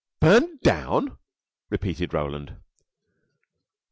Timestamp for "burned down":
0.19-1.19